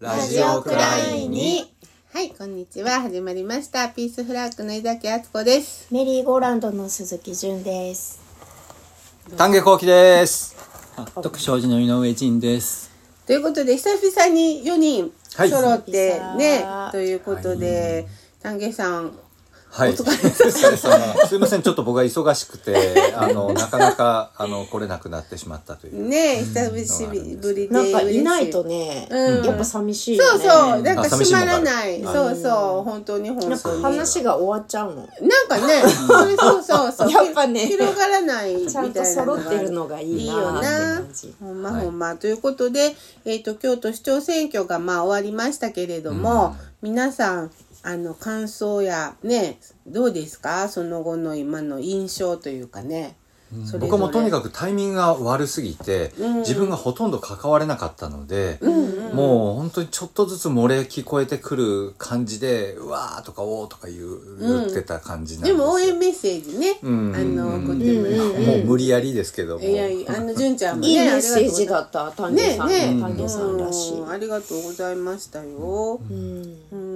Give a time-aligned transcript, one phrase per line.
[0.00, 1.74] ラジオクライに。
[2.12, 3.00] はい、こんにちは。
[3.00, 3.88] 始まりました。
[3.88, 5.92] ピースフラッグの井崎敦子です。
[5.92, 8.20] メリーゴーランドの鈴木純です。
[9.36, 10.54] 丹下幸喜です。
[11.20, 12.92] 特商事の井上仁です。
[13.26, 18.06] ということで、久々に4人はい揃って久々ね、ということで、
[18.40, 19.18] 丹下さん、
[19.70, 19.96] はい。
[19.96, 20.02] す
[21.36, 26.08] いません、ちょっと僕が忙しくて、あの、なかなか、あの、来れなくなってしまったという。
[26.08, 30.38] ね、久しぶりでなんかいないとね、うんやっぱ寂しいそう。
[30.38, 32.02] そう、なんか閉まらない。
[32.02, 33.82] そうそう、本当に本当に。
[33.82, 34.96] 話が終わっちゃうの。
[34.96, 35.08] なん
[35.48, 37.10] かね、そうそうそう。
[37.12, 41.34] やっぱね広がらないみたいなちゃんと揃ってるのがいいなーって感じ。
[41.40, 42.16] ほんまほんま。
[42.16, 47.50] ということで、えっ、と、京都市長選挙がまあ終わりましたけれども、皆さん、
[47.82, 50.68] あの、感想やね、どうですか？
[50.68, 53.16] その後の今の印象というかね。
[53.50, 58.58] それぞれ僕はもうとにかくタイミングが悪すぎて、自分がほとんど関われなかったので、
[59.14, 65.56] もう本当にちょっとずつ漏れ聞こえてくる感じで、うわーとかおーとか言う言ってた感じなんですよ。
[65.56, 68.52] でも応援メッセージね、うんあの、送っても。
[68.52, 69.64] もう無理やりですけども。
[69.64, 72.92] いやいや、あの、純ちゃんもね、いいメッセージあだった、丹りがとうござい下さん。
[72.92, 74.00] ねね丹下さんらしい。
[74.00, 76.00] うんありがとうございましたよ。
[76.10, 76.87] うんうん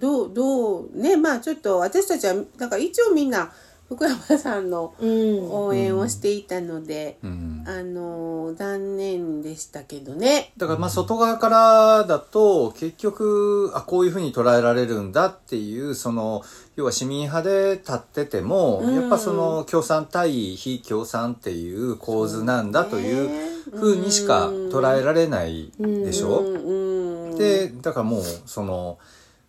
[0.00, 3.52] どうどうねまあちょっと私たちはなんか一応みんな
[3.88, 5.50] 福山さんのうん。
[5.50, 7.64] 応援をしていたので、うん。
[7.66, 10.52] あの残念でしたけどね。
[10.56, 16.42] だからまあ外側からだと結局あこういうふうに捉えられるんだっていうその
[16.74, 18.94] 要は市民派で立ってても、うん。
[18.94, 27.30] やっぱその共産対非共産っていう構図なんだというふうにしか捉えられないでしょ、うん。
[27.30, 28.98] うん、でだからもうその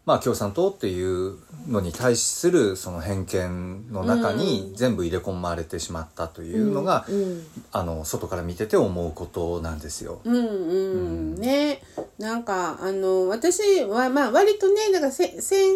[0.08, 1.36] まあ共産党っていう
[1.68, 7.44] のに対するその偏見の中に全部入れ込まれてしまったというのが、うん。
[7.74, 10.22] あの外から見てて思うことなんですよ。
[10.24, 11.82] うんうんね
[12.18, 15.76] なんかあの私はまあ割とねなんかせ仙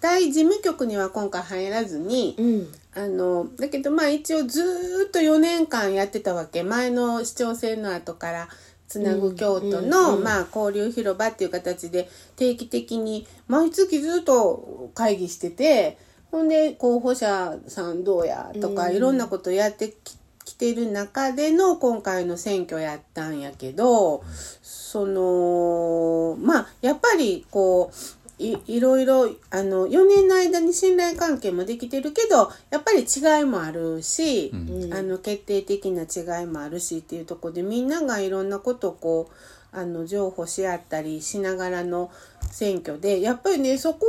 [0.00, 2.68] 台事務局には今回入らずに、うん。
[2.94, 8.48] あのだけどまあ一応ずーっと4年間やってたわけ前の市長選の後から
[8.88, 15.98] つなぐ京都の、まあ、交流広場っていう形で定期的に毎月ずっと会議してて
[16.30, 24.22] ほんで候補者さんどうやとか、いろんなことやってききてる中での今回の選挙やったんやけど、
[24.62, 27.96] そのまあやっぱりこう
[28.38, 39.30] いいろいろあの4年の間に信頼関係もできてるけどやっぱり違いもあるし、んあの決定的な違いもあるしっていうところでみんながいろんなことをこ
[39.72, 42.10] うあの譲歩し合ったりしながらの
[42.50, 44.06] 選挙でやっぱりねそこ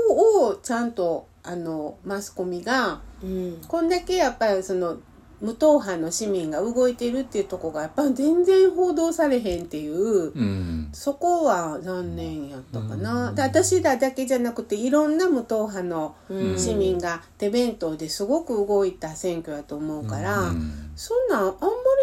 [0.49, 3.61] をちゃんとあのマスコミがうん。
[3.67, 4.97] こんだけやっぱりその
[5.39, 10.31] 無党派の市民が動いてるっていうところがやっぱり全然報道されへんっていう。
[10.31, 13.33] うんそこは残念やったかな。
[13.33, 16.15] で私らだけじゃなくていろんな無党派の
[16.57, 21.55] 市民が手弁当ですごく動いた選挙やと思うから、うんそんなんあんま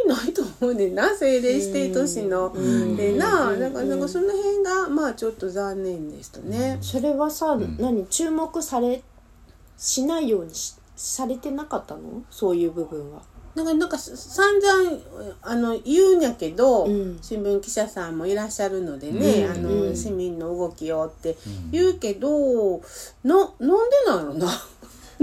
[0.05, 2.51] りないと思うねんな政令指定都市の。
[2.51, 6.79] んでなうんだからなんかその辺がまあちょっと残念でしたね。
[6.81, 9.03] それはさ、何注目され、
[9.77, 12.23] しないようにしされてなかったの？
[12.31, 13.23] そういう部分は。
[13.55, 14.99] なんかなんか散々
[15.43, 17.19] あの言うんやけど、うん。
[17.23, 19.51] 新聞記者さんもいらっしゃるのでね、うん。
[19.53, 19.97] あのうん。
[19.97, 21.37] 市民の動きをって
[21.71, 22.81] 言うけど、
[23.23, 23.65] ななんで
[24.07, 24.47] なんやろな？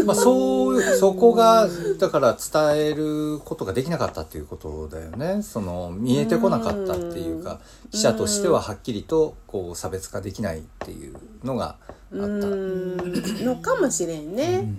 [0.05, 1.67] まあ そうそこが
[1.99, 5.43] だから伝えることができなかったっていうことだよね。
[5.43, 7.59] その見えてこなかったっていうか
[7.91, 12.17] 記者としてははっきりとこう差別化できないっていうのがあった。
[12.17, 13.45] うーん。
[13.45, 14.73] のかもしれんね。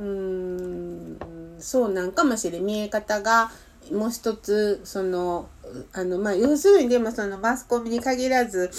[0.00, 1.18] うーん
[1.58, 3.50] そうなんかもしれん見え方が
[3.92, 5.48] もう一つその
[5.92, 8.70] あのまあ要するにでもそのマスコミに限らず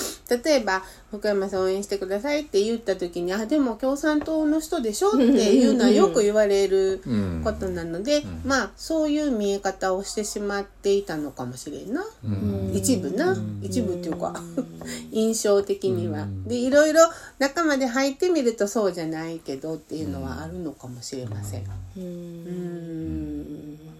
[0.43, 12.05] 例えば福山さん応援してくださいって言った時にあでも共産党の人でしょっていうのはよく言われるうんことなので、まあそういう見え方をしてしまっていたのかもしれんな。
[12.23, 12.71] うん。
[12.73, 13.35] 一部な。
[13.61, 14.41] 一部っていうか
[15.11, 16.27] 印象的には。
[16.45, 17.01] でいろいろ
[17.39, 21.63] 中まで入ってみるとそうじゃないけどっていうのはあるのかもしれません。
[21.97, 23.90] うん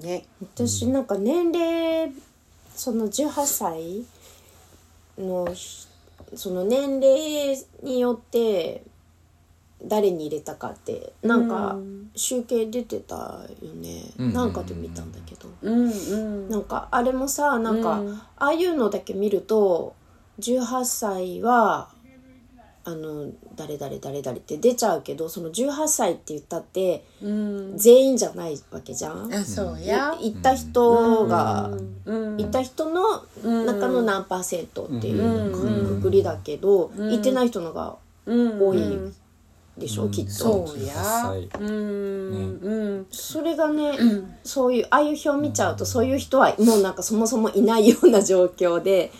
[0.00, 0.26] ね。
[0.40, 2.12] 私なんか年齢
[2.74, 4.04] その18歳
[5.18, 5.86] のひ
[6.34, 8.82] その年齢によって
[9.84, 11.76] 誰に入れたかってなんか
[12.14, 13.14] 集計出てた
[13.62, 14.32] よね、うん。
[14.32, 16.16] なんかで見たんだけど、うんう
[16.46, 16.48] ん。
[16.48, 18.14] なんかあれもさなんか、うん。
[18.14, 19.94] ああいうのだけ見ると
[20.40, 21.88] 18歳は
[22.88, 27.76] あの誰々誰々って出ちゃうけどその18歳って言ったってうん。
[27.76, 29.34] 全員じゃないわけじゃん。
[29.34, 30.14] あそうや。
[30.20, 31.68] い行った人が、
[32.04, 32.36] うん。
[32.36, 33.24] 行った人の
[33.64, 36.00] 中の何パーセントっていううん。
[36.00, 37.10] くくりだけど、うん。
[37.10, 37.96] 行ってない人のが
[38.26, 38.62] うん。
[38.62, 38.78] 多い
[39.76, 40.10] でしょ、うん。
[40.12, 40.30] きっと。
[40.30, 40.94] そうや。
[40.94, 41.60] 18歳。
[41.60, 42.58] うん。
[42.62, 43.06] うん。
[43.10, 44.36] それがね、ん。
[44.44, 49.10] そういうああいう表見ちゃうと、そういう人はもうなんかそもそもいないような状況で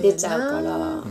[0.00, 1.04] 出ちゃうから、あ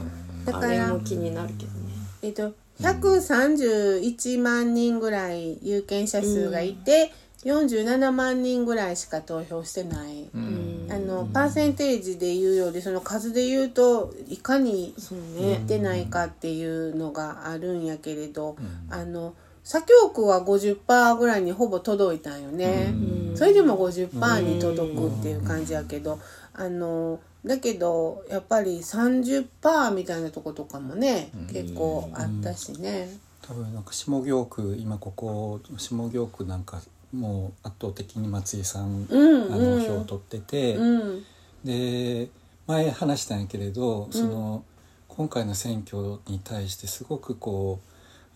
[0.46, 1.72] れだからも気になるけど。
[1.72, 1.77] ね。
[2.22, 7.12] えっと131万人ぐらい有権者数がいて、
[7.44, 10.88] 47万人ぐらいしか投票してない、うん。
[10.90, 18.58] あのパーセンテージで言うよりその数で言うといかにそういっね、てないかっていうのがあるんやけれど、
[18.90, 22.94] あの左京区は50%ぐらいにほぼ届いたんよね、
[23.36, 26.20] それでも50%に届くっていう感じやけど、
[26.54, 33.10] あのだけどやっぱり30%みたいなとことかもね、結構あったしね。
[33.42, 36.82] 多分なんか下京区今ここ下京区なんか
[37.14, 41.24] もう圧倒的に松井さん、うんあのうん票を取ってて、うん。
[41.64, 42.30] で
[42.68, 44.64] 前話したんやけれど、その
[45.08, 47.80] 今回の選挙に対してすごくこ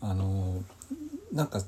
[0.01, 0.63] うあの
[1.33, 1.61] なんか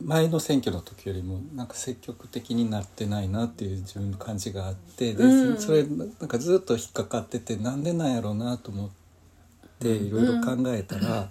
[0.00, 8.90] 前の選挙の時よりもなんか積極的になってないなっていう自分の感じがあってで、うんそれなんかずっと引っかかっててなんでなんやろうなと思っ
[9.80, 11.30] ていろいろ考えたら、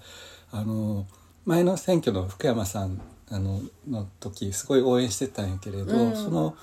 [0.51, 1.05] あの
[1.45, 6.55] 前の選挙の福山さんあのの時すごい応援してたんやけれど、うんその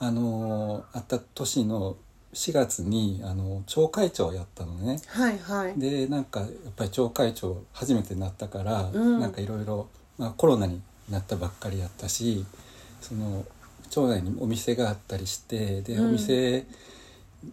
[0.00, 1.96] あのあった年の
[2.34, 5.00] 4月にあの町会長をやったのね。
[5.08, 5.78] はいはい。
[5.78, 9.88] でなんかやっぱり町会長初めてなったから、うんなんかいろいろ
[10.18, 12.44] まあコロナになったばっかりやったし
[13.00, 13.44] その
[13.90, 16.08] 町内にお店があったりしてで、うん。
[16.08, 16.66] お店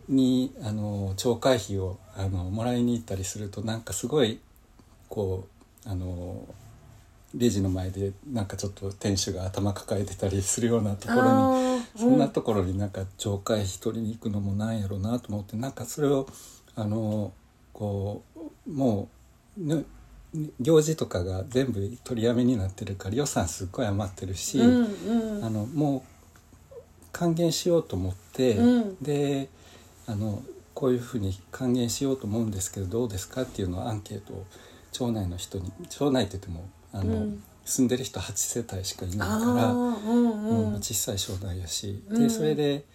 [0.09, 4.39] にあの町会費をあのもらいに行ったりするとなんかすごい
[5.09, 5.47] こ
[5.85, 6.43] うあの
[7.35, 11.97] レジの前でなんかちょっと店主が頭抱えてたりするようなところにあー。
[11.97, 16.27] そんなところになんか町会費取りに行くのもなんやろうなと思ってなんかそれを
[16.75, 17.31] あの
[17.71, 18.23] こ
[18.67, 19.07] うも
[19.57, 19.83] う、ね、
[20.59, 25.45] 行事とかが全部取りやめになってるから予算すっごい余ってるし、うんうん。
[25.45, 26.03] あのも
[26.71, 26.75] う
[27.11, 28.95] 還元しようと思って、うん。
[29.01, 29.49] で
[30.07, 30.43] あの
[30.73, 34.45] こういうふうに還元しようと思うんですけどどうですかっていうのをアンケートを
[34.91, 37.43] 町内の人に町内って言ってもあの、うん。
[37.63, 39.71] 住んでる人8世帯しかいないあから。
[39.71, 40.73] ーうんうん。
[40.73, 42.21] うん小さい省内やし、うん。
[42.21, 42.85] でそれで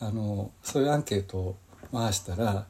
[0.00, 1.56] あのそういうアンケートを
[1.92, 2.66] 回したら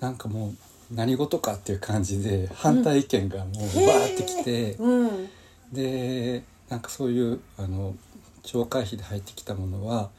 [0.00, 0.54] なんかもう
[0.90, 5.28] 何事かっていう感じで反対意見がもうバーってきて、うん。
[5.72, 7.94] でなんかそういうあの
[8.42, 10.10] 町会費で入ってきたものは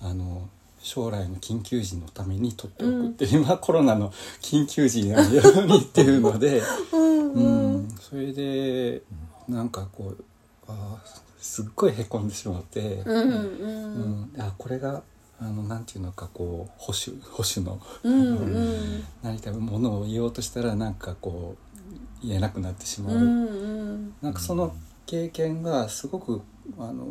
[0.00, 0.48] あの
[0.78, 4.10] 将来の緊急時のために取っておくって、今コロナの
[4.40, 6.62] 緊急時のようにっていうので。
[6.92, 9.00] うんうん、それで
[9.48, 10.24] なんかこう
[10.68, 14.20] あーすっごいへこんでしまって、うんううん。
[14.22, 14.32] ん。
[14.38, 15.02] あこれが
[15.44, 19.04] あのなんていうのかこう保守保守のうんうん。
[19.22, 21.56] 何かものを言おうとしたらなんかこ
[22.22, 23.52] う言えなくなってしまう、うんう
[23.94, 24.14] ん。
[24.22, 24.74] なんかその
[25.04, 26.42] 経験がすごく
[26.78, 27.06] あの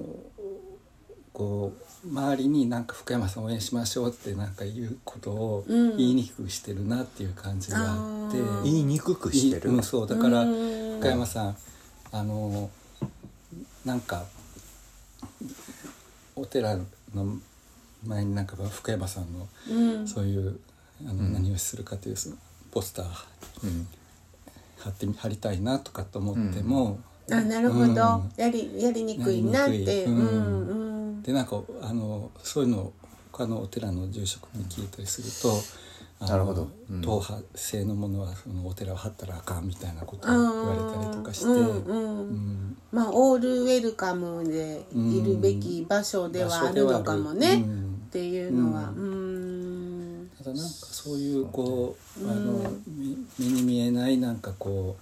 [1.34, 1.74] こ
[2.04, 5.98] う周りになんか福山さん応援しましょうってなんか言うことをうん。
[5.98, 8.38] 言いにくくしてるなっていう感じがあって。
[8.38, 8.64] あー。
[8.64, 11.00] 言いにくくしてる、うん、そうだからうん。
[11.00, 11.58] 福山さん
[12.14, 12.70] あの
[13.84, 14.24] なんか
[16.36, 16.78] お寺
[17.14, 17.38] の
[18.06, 20.08] 前になんか福山さんのうん。
[20.08, 20.60] そういう
[21.02, 21.34] あの、うん。
[21.34, 22.36] 何をするかというその
[22.72, 23.06] ポスター
[23.64, 23.88] うん。
[24.80, 27.00] 貼ってみ貼りたいなとかと思っても、
[27.32, 27.94] あなるほど、うん。
[28.36, 29.72] やりやりにくいなって。
[29.72, 30.04] うやりにくい。
[30.06, 30.18] うん。
[30.18, 30.74] んう
[31.20, 31.24] ん。
[31.24, 32.94] でなんかあのそういうのを
[33.32, 35.62] 他のお寺の住職に聞いたりすると。
[36.20, 36.68] あのなるほど。
[36.90, 37.02] うん。
[37.02, 42.20] 党派性のものはそのお寺を貼ったらあかんみたいなことを言われたりとかして、うんうん。
[42.20, 42.78] うん。
[42.92, 50.30] まあオールウェルカムでいるべき場所ではあるのかもね、うんっていうのはうん。
[50.38, 54.98] ただなんかそういうこうあのみ目に見えないなんかこ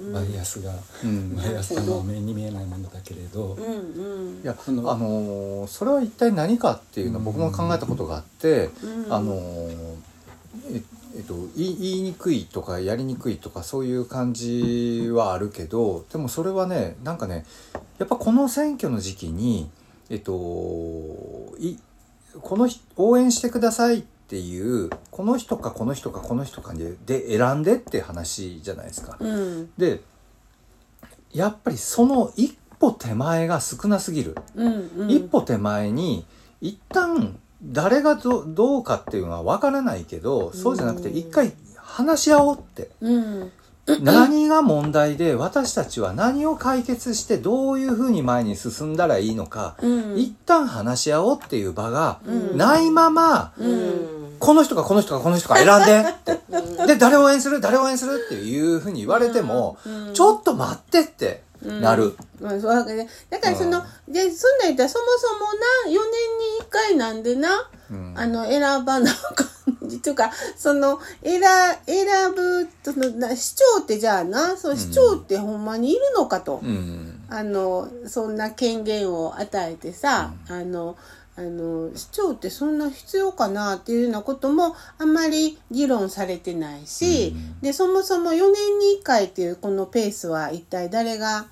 [0.00, 0.72] うバイアスが、
[1.04, 1.36] うん。
[1.36, 4.42] バイアスは目に見えないものだけれど、うんうん。
[4.42, 9.12] いやあのーそれは一体何かっていうのは僕も考えたことがあって、うん。
[9.12, 9.96] あのー
[10.70, 10.82] え
[11.16, 17.44] えっと言い言いにくいとかやりにくいとかそういう感じはあるけどでもそれはねなんかね
[17.98, 19.68] やっぱこの選挙の時期に
[20.10, 21.76] えっとい
[22.42, 29.16] この人応援してくださいっていうこの人かこの人かこの人かでで選んでって話じゃないですか。
[29.18, 29.70] うん。
[29.76, 30.00] で
[31.32, 34.36] やっぱりその一歩手前が少なすぎる。
[34.54, 35.10] うんうん。
[35.10, 36.24] 一歩手前に
[36.60, 41.16] 一旦誰がどどうかっていうのは分からないけどそうじゃなくてうん。
[41.16, 42.90] 一回話し合おうって。
[43.00, 43.52] うん
[44.00, 50.18] 何が問題で私たちは何を解決してどういうふうに前に進んだらいいのか、うん。
[50.18, 52.20] 一旦話し合おうっていう場が
[52.54, 54.36] ないまま、うん。
[54.38, 56.86] この人かこの人かこの人か選んでって。
[56.86, 57.60] で、誰を応援する？
[57.60, 58.24] 誰を応援する？
[58.26, 59.78] っていうふうに言われても、
[60.12, 62.16] ちょっと待ってってなる。
[62.40, 66.02] まあ、そうわけでだからその、でそんなん言ったらそもそもな4年に
[66.62, 68.14] 1回なんでな、ん。
[68.16, 69.46] あの選ばなあかん
[69.86, 71.42] っていうかその選
[71.86, 77.24] 選ぶそのな市長ってじゃあなその市長ってほんまにいるのかと、うん。
[77.28, 80.96] あのそんな権限を与えてさ、あの
[81.36, 91.46] あの市長ってそんな必要かなっていうようなこともあんまり議論されてないし、でそもそも4年に1回っていうこのペースは一体誰が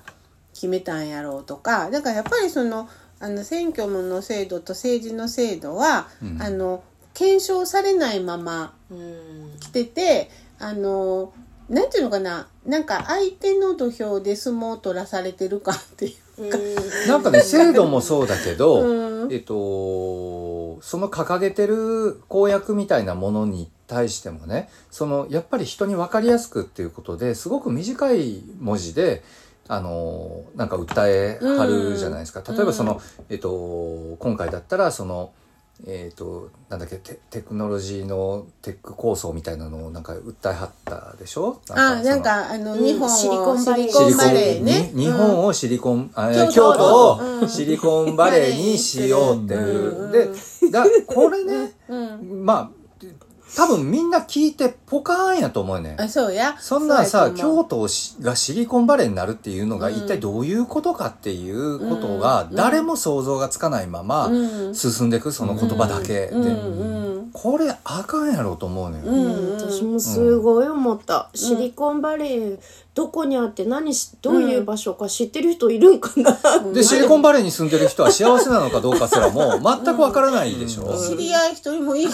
[0.53, 2.87] 決めたんやろうとかだからやっぱりその
[3.19, 6.83] あの選挙の制度と政治の制度は、あの
[7.13, 10.29] 検証されないままうん来てて
[10.59, 11.31] あの
[11.69, 16.23] なんていうのかななんか相手の土俵で相撲を取らされてる感っていう
[17.07, 19.31] なんかね、制度もそうだけど、うん。
[19.31, 29.23] えっと、その掲げてる公約みたいなものに対してもね、その、やっぱり人に分かりやすくっていうことで、すごく短い文字で、
[29.67, 32.43] あの、なんか訴えはるじゃないですか。
[32.47, 35.31] 例えばその、えっと、今回だったら、その、
[35.87, 41.61] えっ、と、なんだっけテ、テクノロジーのテック構想みたいなのをなんか訴えはったでしょ？
[41.71, 42.83] あなんかあの、うん。
[42.85, 44.91] 日本をシリコンバレーシリコンバレーね。
[44.93, 46.51] に日本をシリコン、あ京都。
[46.51, 47.49] 京都をうん。
[47.49, 50.11] シリコンバレーにしようっていう。
[50.11, 52.45] で、だこれね、うん。
[52.45, 52.82] まあ、
[53.55, 56.01] 多分みんな聞いてポカーンやと思うねん。
[56.01, 57.87] あそうやそんなさ、京都
[58.21, 67.12] がシリコンバレーになるっていうのが一体どういうことかっていうことが誰も想像がつかないままうん進んでいくその言葉だけで。
[67.33, 69.03] うんうんこれあかんやろうと思うのよ。
[69.05, 72.59] うん私もすごい思った、シリコンバレー
[72.93, 76.37] どこにあって何しどういう場所か知ってる人いるんかな、
[76.73, 80.95] で、シリコンバレーに住んでる人は幸せなのかどうかすらも全くわからないでしょ。
[80.95, 82.07] 知り合い一人もいい。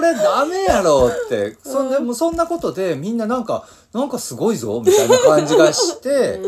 [0.00, 1.56] れダメやろって。
[1.64, 6.38] そんでもそんなことでみんななんか、なんかすごいぞみたいな感じがして、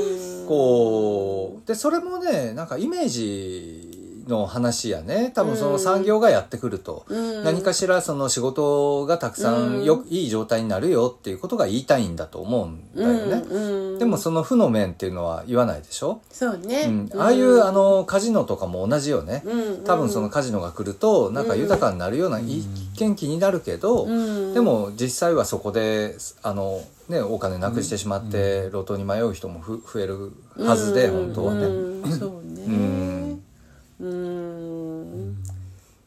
[0.47, 3.86] こう、で、それもね、なんかイメージ
[4.27, 5.33] の話やね。
[5.35, 7.07] 多分その産業がやってくると、
[7.45, 13.45] 何かしらその仕事がたくさんよ、いい状態になるよっていうことが言いたいんだと思うんだよね。
[13.49, 16.21] うんでもその負の面っていうのは言わないでしょ？
[16.31, 22.67] そうね、うん、ああいうあのカジノとかも同じよね、うん多分そのカジノが来るとなんか豊かになるような一
[22.99, 24.53] 見気になるけど、うん。
[24.53, 31.65] でも実際はそこであの、ね、お金なくしてしまって路頭に迷う人もふ増えるはずで、本当はね。
[31.65, 32.13] うん。
[32.13, 33.26] そうね
[34.01, 34.09] うん。
[34.09, 34.13] う
[35.31, 35.37] ん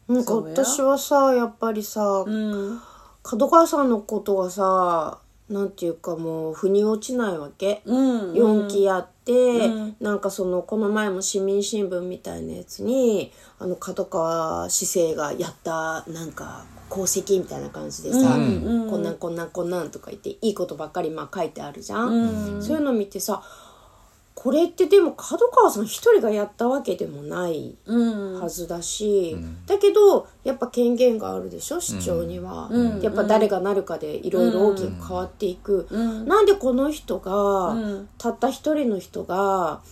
[0.08, 2.80] なんか私はさやっぱりさ、うん。
[3.22, 5.18] 角川さんのことがさ
[5.48, 8.32] なんていうかもう腑に落ちないわけ、うん。
[8.32, 9.32] 4期やって、
[9.66, 9.96] うん。
[10.00, 18.90] なんかそのこの前も市民新聞みたいなやつにあの角川市政がやったなんか功績みたいな感じでさ、うん。
[18.90, 22.62] こんなんこんなんこんなんとか言っていいことばっかりまあ書いてあるじゃん、うん。
[22.62, 23.42] そういうの見てさ
[24.42, 28.40] これってでも角川さん一人がやったわけでもないうん。
[28.40, 29.66] はずだし、ん。
[29.66, 33.02] だけどやっぱ権限があるでしょ市長には、うん。
[33.02, 36.26] やっぱ誰がなるかでいろいろ大きく変わっていく、うん。
[36.26, 37.32] なんでこの人が、
[37.72, 38.08] うん。
[38.16, 39.82] たった一人の人が、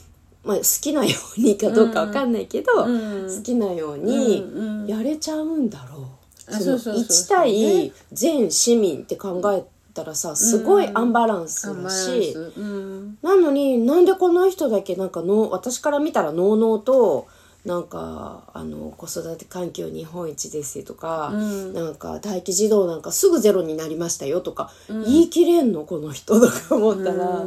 [0.45, 3.37] まあ、好きなようにかどうかわかんないけど、うん。
[3.37, 6.55] 好きなようにやれちゃうんだろう。
[6.55, 7.05] あそのそうそうそう。
[7.05, 9.62] そう1対全市民って考え
[9.99, 12.52] たらさすごいアンバランスだし、ス。
[12.57, 13.19] うん。
[13.23, 17.26] なのになんでこの人だけなんかの私から見たらのうのうと
[17.65, 21.75] なんかあの子育て環境日本一ですとか、うん。
[21.75, 27.45] なんか待機児童なんかすぐゼロになりましたよとか、言い切れんのこの人とか思ったら、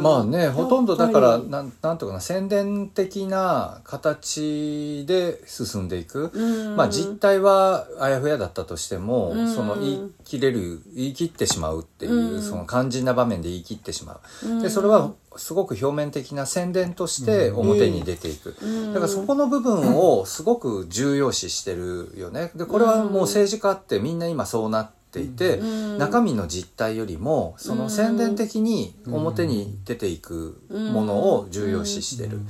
[0.00, 6.76] まあねほとんどだからなんなんとかな宣伝的な形で進んでいく、うん。
[6.76, 9.54] まあ実態はあやふやだったとしても、うん。
[9.54, 12.42] その言い切れる言い切ってしまうっていう、うん。
[12.42, 18.54] その肝心な場面で言い切ってしまう、でそれはすごく表面的な宣伝として表に出ていく、
[18.92, 22.50] だからそこの部分をすごく重要視してるよね。
[22.54, 25.60] でこれはもう政治家ってみんな今そうなっていて、
[25.98, 32.40] 中身の実態よりもその宣伝的に表に出ていくものを重要視してる。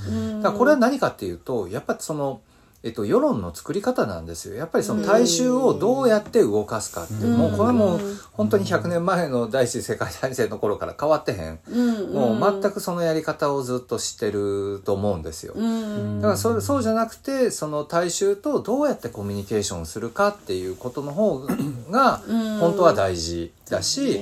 [0.43, 2.41] だからこれは何かっていうとやっぱその、
[2.85, 4.57] えっと、世論の作り方なんですよ。
[4.57, 8.01] やっぱりその大衆をどうやって動かすかって、もうこれはもう
[8.33, 15.55] 本当に100年前の第一次世界大戦の頃から変わってへん、うんもう全くそのやり方をずっと知ってると思うんですよ。
[15.57, 16.21] うん。
[16.21, 21.39] だからそそうじゃなくてその大衆とどうやってコミュニケーションするかっていうことの方
[21.91, 22.19] が
[22.61, 24.21] 本当は大事だし、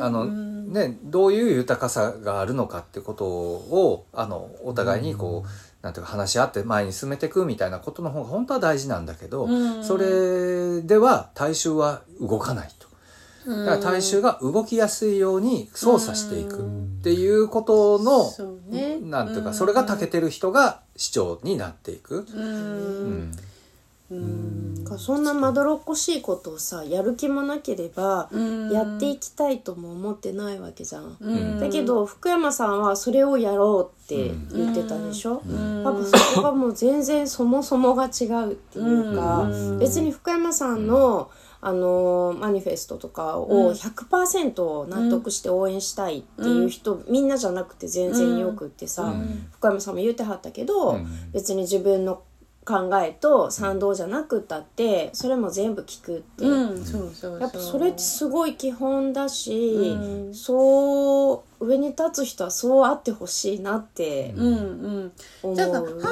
[0.00, 9.84] あの、ね、どういう豊かさがあるのかってことをあのお互いにこう、なんていうか話し合って前に進めていくみたいなことの方が本当は大事なんだけど、うん。
[9.84, 12.88] それでは大衆は動かないと。
[13.46, 18.98] だから大衆が動きやすいように操作していくっていうことの、そうね。
[19.00, 22.26] なんていうか、それが長けてる人が市長になっていく。
[22.30, 23.32] ううんん
[24.10, 24.84] うん。
[24.84, 31.16] だからそんなまどろっこしいことをさやる気もなければうんやっていきたいとも思ってないわけじゃん。
[31.20, 31.60] うん。
[31.60, 35.84] だけど福山さんはそれをやろうって言ってたでしょ、うん。
[35.84, 39.78] 多分そこがもう全然そもそもが違うっていうか、うん。
[39.78, 49.48] 別に福山さんの、あのマニフェストとかを100%納得して応援したいっていう人、みんなじゃなくて全然よくってさ、うん。
[49.52, 51.30] 福山さんも言ってはったけど、うん。
[51.32, 52.22] 別に自分の
[52.68, 60.34] 考えと賛同じゃなくったってそれも全部聞くって、うんそうそうやっぱそれってすごい基本だし、うん。
[60.34, 65.12] そう上に立つ人はそうあってほしいなってうんうん。
[65.42, 65.56] 思う。
[65.56, 66.02] だから半分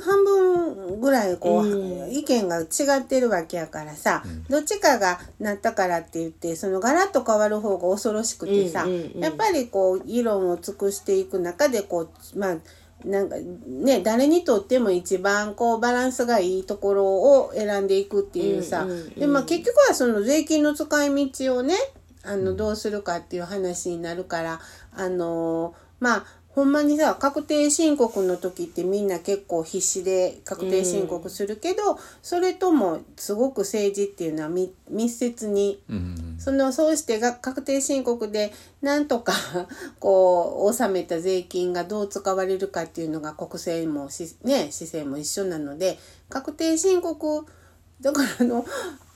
[0.00, 2.12] 半分ぐらいこう、うん。
[2.12, 2.64] 意見が違
[2.98, 9.20] ってるわけやからさ、どっちかがなったからって言ってそのガラッと変わる方が恐ろしくてさ、うんうんうん。
[9.20, 12.56] やっぱりこう議論を尽くしていく中でこうまあ
[13.06, 13.36] なんか
[13.66, 19.10] ね誰にとっても一番こうバランスがいいところを選んでいくっていうさ、うんうんうん。
[19.10, 21.74] でまあ結局はその税金の使い道をね
[22.24, 24.60] あのどうするかっていう話になるから
[24.92, 26.24] あのまあ
[26.56, 35.82] ほんまにさ確定申告の時ってみんな結構必死で確定申告するけど、それともすごく政治っていうのはみ密接に。
[35.88, 39.32] うんそのそうしてが確定申告でなんとか
[39.98, 45.98] こう納めた税金がどう使われるかっていうのが国政もしね市政も一緒なので
[46.28, 47.46] 確定申告
[48.00, 48.66] だからあの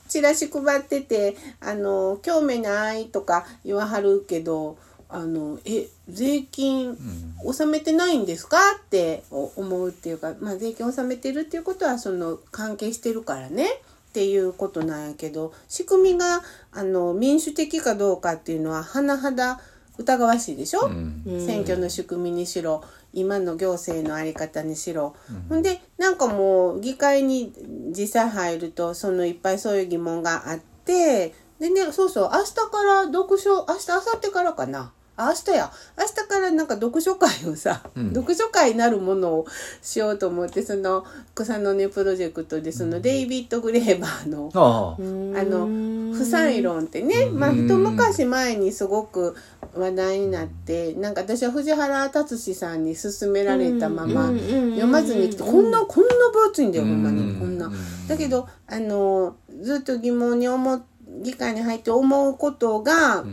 [0.08, 4.76] チラシ配っててあの興味ないとか言わはるけど
[5.12, 6.96] あのえ税金
[7.44, 8.58] 納めてないんですか？
[8.80, 13.66] って思うっていうか、まあ、税金納めてるっていうことはその関係してるからね。
[14.10, 16.42] っていうことなんやけど仕組みが
[16.72, 19.60] あの民主的かどうかっていうのは甚だ
[19.98, 21.22] 疑わしいでしょ、うん。
[21.46, 25.14] 選挙の仕組みにしろ今の行政の在り方にしろ、
[25.48, 27.52] ほんでなんかもう議会に
[27.96, 34.80] 実際入るとそのいっぱいそういう疑問があってでねそうそう明日から読書明日明後日からかな。
[34.80, 35.70] あ明日や。
[35.98, 38.14] 明日からなんか読書会をさ、うん。
[38.14, 39.46] 読書会なるものを
[39.82, 45.40] しようと思ってその草の根プロジェクトでそのデイビッド・グレーバーのああ。
[45.40, 45.66] あの
[46.14, 49.36] 不採論ってね、まあ、一昔前にすごく
[49.74, 54.38] 話題になってなんか私は藤原達史さんに勧められたままうん。
[54.70, 57.38] 読まずに来てこんなこんな分厚いんだよほんまうんに。
[57.38, 57.66] こんな。
[57.66, 58.08] うん。
[58.08, 60.82] だけどあのずっと疑問に思う
[61.22, 63.24] 議会に入って思うことが、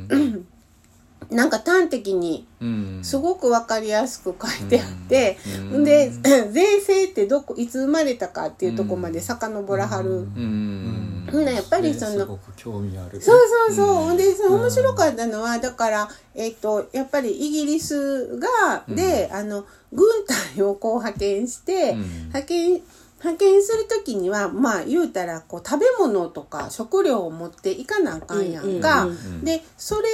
[1.30, 3.00] なんか端的にうん。
[3.04, 5.38] すごく分かりやすく書いてあって、
[5.72, 5.84] うん。
[5.84, 6.10] で
[6.52, 10.10] 税制ってどこいつ生まれたかっていうとこまで遡らはる。
[10.10, 11.28] うん。
[11.32, 13.22] やっぱりそのねすごく興味ある。
[13.22, 13.86] そうそうそう。
[13.96, 14.18] ほん。
[14.18, 20.08] で、その面白かったのは、だから、えっ、と、やっぱりイギリスが、で、あの、軍
[20.56, 22.02] 隊をこう派遣して、うん。
[22.28, 22.82] 派遣、
[23.20, 29.06] 派遣する時には、まあ、言うたら、こう、食べ物とか食料を持っていかなあかんやんか。
[29.06, 30.08] うんうんうんで、それ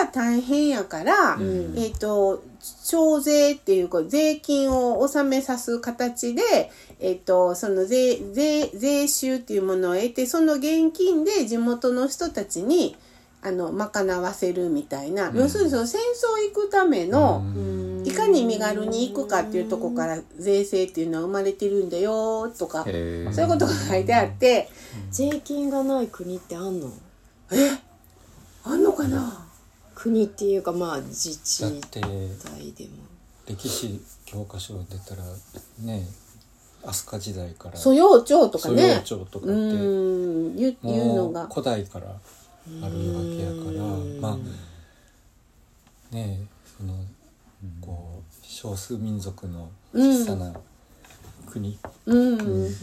[0.00, 2.42] が大変やから、んえっ、と、
[2.84, 12.96] 徴税っていうか税金を納めさす形で、えっ、と、その税、税、税収っていうものを得て、その現金で地元の人たちに、
[13.44, 17.42] あの、賄わせるみたいな、要するにその戦争行くための、
[18.04, 24.68] いかに身軽に行くかっていうとこから税制っていうのは生まれてるんだよとか、そういうことが書いてあって、
[25.10, 26.92] 税金がない国ってあんの？
[28.64, 29.46] あんのかな？
[29.94, 32.90] 国っていうかまあ自治体でも。
[33.46, 35.22] 歴史教科書出たら
[35.80, 36.06] ね
[36.84, 39.00] 飛鳥時代から素養帳とかね。
[39.02, 41.48] う帳とかってん、言うのが。
[41.48, 42.06] 古代から
[42.82, 43.82] あるわけやから
[44.20, 44.38] ま
[46.12, 46.40] あね
[46.78, 46.94] その
[47.80, 50.52] こう少数民族の小さな
[51.46, 52.38] 国、うん。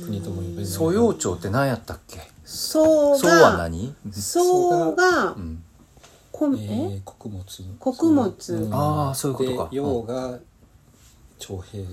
[0.05, 2.19] 国とも呼べる素養帳って何やったっけ？
[2.45, 3.95] そうそうはが、何？
[4.11, 5.63] そうがう、ん。
[6.31, 7.43] こええー穀物。
[7.79, 8.23] 穀物。
[8.67, 8.73] ん。
[8.73, 9.69] あーそういうことか。
[9.71, 10.37] で洋が
[11.39, 11.85] 徴兵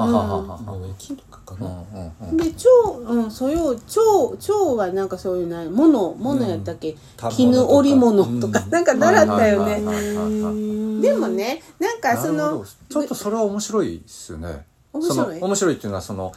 [0.00, 0.78] はあはあはあは。
[0.78, 2.36] 貿易とかかあな、うんうんうん。
[2.36, 2.68] で蝶
[3.06, 6.96] うんそういう蝶蝶はなんかそういうなものものやったっけ、
[7.30, 9.80] 絹織物とか、うんなんか習ったよね、
[11.00, 14.64] でもねなんかそのちょっとそれは面白いですよね。
[14.92, 15.16] 面白い？
[15.16, 16.32] その面白いっていうのはその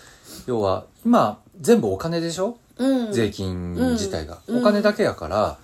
[0.45, 3.12] 要は今全部お金でしょ、うん。
[3.12, 4.60] 税金自体が、うん。
[4.60, 5.58] お金だけやから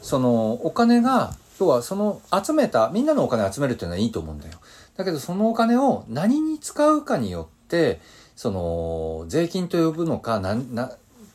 [0.00, 4.54] そのお金が要はその集めたみんなのお金を集めるっていうのはいいと思うんだよ
[4.96, 8.00] だけどそのお金を何に使うかによって
[8.36, 10.92] その税金と呼ぶのかなんな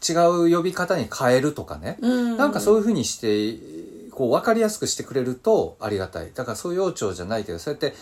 [0.08, 2.38] 違う呼び方に変えるとかね、うん。
[2.38, 6.32] なんかそういうふうにしてこう分かりやすくしてくれるとありがたい。
[6.34, 7.96] だからそういう要領じゃないけどそうやって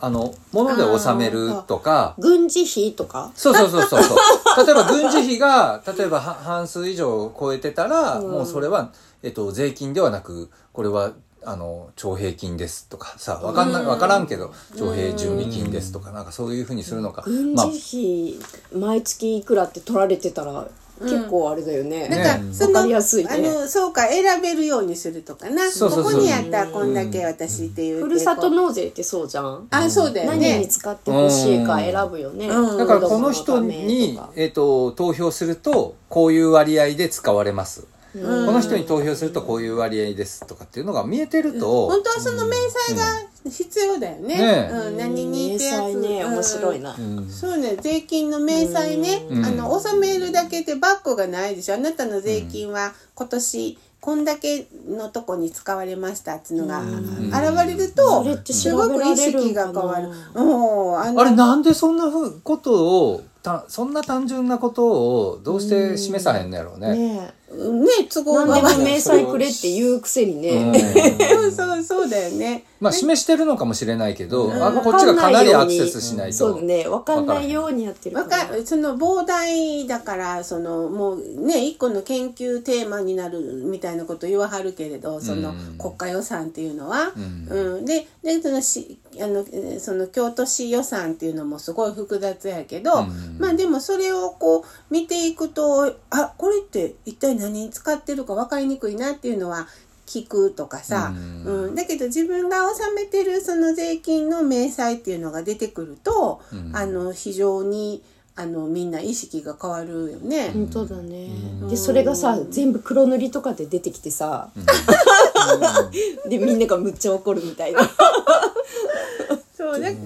[0.00, 2.14] あの物で納めるとか。
[2.18, 3.32] 軍事費とか？
[3.34, 4.00] そうそうそうそう
[4.64, 8.30] 例えば軍事費が例えばは半数以上を超えてたら、うん。
[8.30, 8.92] もうそれは、
[9.24, 11.12] えっと、税金ではなくこれは
[11.48, 18.36] あの徴兵金ですとかさわかんないわからんけど徴兵準備金ですとかなんかそういうふうにするのか、軍まあ事
[18.72, 20.68] 費毎月いくらって取られてたら
[21.00, 22.52] 結構あれだよね、だから、ね。
[22.52, 23.30] そのわかりやすいね。
[23.32, 25.70] あのそうか選べるようにするとかな。
[25.70, 26.12] そうそうそう。
[26.12, 29.68] ここにやったらこんだけ私っていうふるさとの納税ってそうじゃん。
[29.70, 32.78] あそうだよ何にね使ってほしいか選ぶよね、うん。
[32.78, 47.28] だからこの人にえっと、投票するとこういう割合で使われます、うんこの人に投票するとこういう割合ですとかっていうのが見えてると、本当はその明細が必要だよね,、ねうん、何に明ってやつ細ねうん面白いな、うん。
[47.28, 47.76] そうね。
[47.76, 49.44] 税金の明細ね、うん。
[49.44, 51.74] あの納めるだけでバックがないでしょ。
[51.74, 57.28] あなたの税金は今年こんだけのとこに使われましたっていうのがん。
[57.28, 60.08] 現れるとそれってすごく意識が変わる。
[60.34, 66.94] もうあのあれなんでそんなふうことをたそんな単純なことをどうして示さへんのやろうね。
[66.94, 68.78] ねね都合何が悪い。
[68.78, 70.72] でも明細くれって言うくせにうん。
[70.72, 70.78] ね、
[71.18, 72.64] そうそうそうだよね。
[72.80, 74.80] まあ示してるのかもしれないけど、あうん。
[74.80, 76.36] こっちがかなりアクセスしないと。
[76.36, 78.46] そうだね分かんないようにやってるわから。
[78.46, 87.48] かその膨大だからそのもうね一個の研究テーマになるみたいなこと言わはるけれどそのうん国家予算っていうのは、うん。
[87.50, 87.84] うん。
[87.84, 93.36] ででそのしあのえーその京都市予算っていうのもすごい複雑やけど、ん。
[93.38, 99.66] まあでもそれをこう見ていくとあこれって一体何に使ってるか分かりにくいなっていうのは
[100.06, 101.12] 聞くとかさ、
[101.44, 101.72] ううん。
[101.72, 106.76] んだけど自分が納めてるその税金の明細っていうのが出てくると、うん。
[106.76, 108.02] あの非常に
[108.38, 110.50] あのみんな意識が変わるよね。
[110.50, 111.28] 本当だね、
[111.68, 114.50] でそれがさ全部黒塗りとかで出てきてさ、
[116.30, 117.80] でみんながむっちゃ怒るみたいな
[119.58, 119.96] そうだね。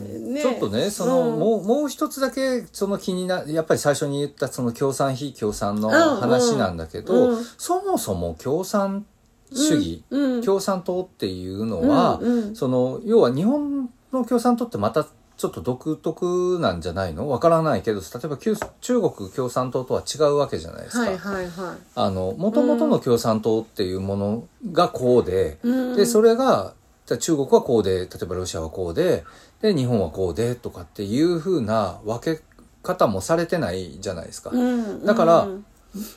[0.41, 7.45] ちょっとね、その、うんもう、もう一つだけ、その気にな、やっぱり最初に言ったその共産非共産のうん話なんだけど、うん。
[7.59, 9.05] そもそも共産
[9.53, 10.43] 主義、うんうん。
[10.43, 12.57] 共産党っていうのは、うんうん。
[12.57, 17.29] その、要は日本の共産党ってまたちょっと独特なんじゃないの？
[17.29, 21.03] わからないけど、例えば旧中国共産党とは違うわけじゃないですか。
[21.03, 21.77] はいはいはい。
[21.95, 25.97] あの、もともとの共産党っていうものがこうで、うん。
[25.97, 26.73] で、それが、
[27.19, 29.25] 中国はこうで、例えばロシアはこうで、
[29.61, 32.43] で、日本はこうで、とかっていう風な分け
[32.83, 34.51] 方もされてないじゃないですか。
[34.51, 35.65] うんだからうん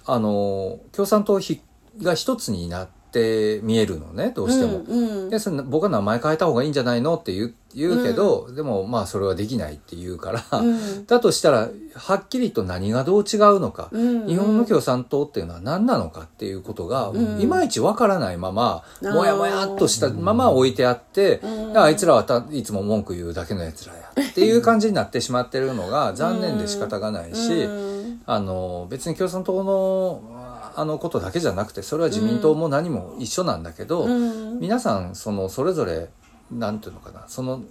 [0.06, 1.62] あの、共産党ひ
[2.02, 4.80] が一つになって見えるのね、どうしても。
[4.80, 5.30] うんうん。
[5.30, 11.06] でそれ僕は名前変えた方がいいんじゃないのって言う言うけど、でもまあそれはできないって言うから、うん。
[11.06, 14.28] だとしたらはっきりと何がどう違うのか、うん。
[14.28, 17.41] 日本の共産党っていうのは何なのかっていうことが、ん。
[17.41, 21.78] いまいちわからないまま、もやもやっとしたまま置いてあって、うん。
[21.78, 27.95] あいつらはたいつも文句言うだけのやつらやっていう感じになってしまってるのが残念で仕方がないし、うん。
[28.25, 30.35] あの別に共産党の
[30.75, 34.59] あのことだけじゃなくてそれは自民党も何も一緒なんだけど、うん。
[34.59, 36.09] 皆さんそのそれぞれ
[36.51, 37.63] なんていうのかなその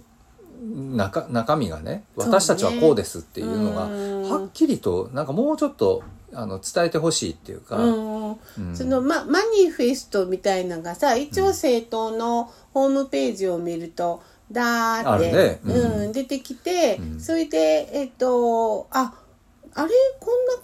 [0.61, 4.29] 中中身がね私たちはこうですっていうのがうん。
[4.29, 8.29] はっきりとなんかもうちょっとあの伝えてほしいっていうか、うん。
[8.29, 8.75] うん。
[8.75, 15.59] そのまマニフェストみたいなのがさ一応政党のホームページを見るとダーって、ね。
[15.63, 17.19] ううんん出てきて、うん。
[17.19, 19.13] それでえっとあ
[19.75, 20.63] あれこんな感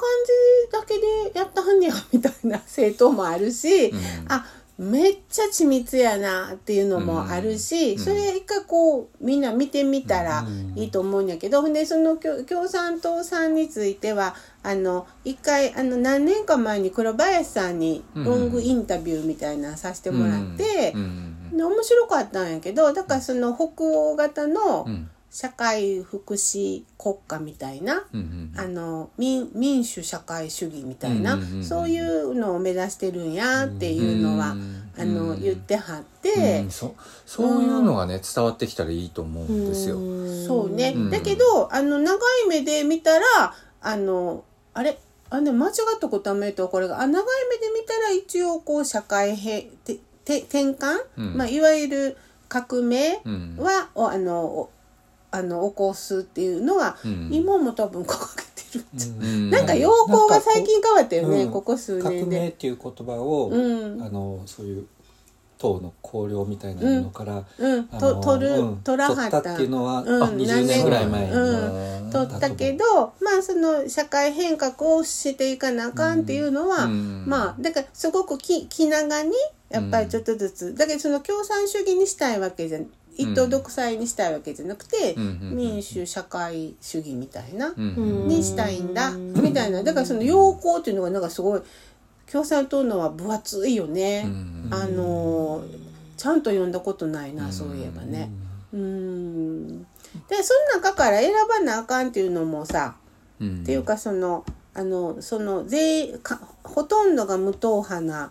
[0.66, 0.98] じだけ
[1.34, 4.00] でやったはんねやみたいな 政党もあるし、うん。
[4.30, 4.46] あ
[4.78, 8.00] めっちゃ緻密やなっていうのもあるし、うん。
[8.00, 21.36] それ一回こうみんな見てみたらいいと思うんやけど、ほんでその共共産党さんについてはあの一回あの何年か前に黒林さんにロングインタビューみたいなのさせてもらって、うん。
[21.54, 36.94] 面白かったんやけどだからその北欧型のうん社会福祉国家みたいな、うんうんあの民民主社会主義みたいな、うんうんうんそういうのを目指してるんやっていうのは、うんあのうん言ってはってうん、そ
[37.26, 39.96] そういうのがね伝わってきたらいいと思うんですよ。
[40.46, 41.10] そうね、うん。
[41.10, 43.26] だけどあの長い目で見たら
[43.82, 45.00] あのあれ？
[45.30, 51.38] あでも間違ったことはめるとこれがあ長い目で見たら一応こう社会へてて転換、うん。
[51.38, 52.18] まあ、いわゆる
[52.50, 53.58] 革命うん。
[53.96, 54.70] あのお
[55.32, 57.30] あの起こすっていうのは、うん。
[57.32, 58.86] 今も多分掲げてる
[59.24, 59.50] うん。
[59.50, 61.52] なんか用語が最近変わったよね、うん。
[61.52, 62.38] ここ数革年で。
[62.38, 64.02] 命っていう言葉を、うん。
[64.02, 64.88] あのそういう
[65.58, 67.86] 党の綱領みたいなものから、うん。
[67.86, 68.78] と取る、うん。
[68.78, 69.42] 取らはった。
[69.42, 70.24] 取っていうのは、うん。
[70.24, 72.12] あ20年ぐらい前に、うん。
[72.12, 77.24] 取ったけどまあその社会変革をしていかなあかんっていうのは、うん。
[77.26, 79.32] まあだからすごく気気長に
[79.70, 82.80] やっぱりちょっとずつ、だけどその共産主義にしたいわけじゃ
[83.18, 85.24] 一党独裁にしたいわけじゃなくて、うん。
[85.24, 89.84] うん民主社会主義みたいな、うんにしたいんだみたいな。
[89.84, 91.62] だからその要項っていうのがなんかすごい
[92.32, 95.64] 共産党のは分厚いよね、うんあの
[96.16, 98.30] ちゃんと読んだことないな、そういえばね。
[98.74, 99.82] うん。
[99.82, 102.96] でその中から選ばなあかんっていうのもさ、
[103.40, 103.62] うん。
[103.64, 108.30] っていうかそのあのその税かほとんどが無党派な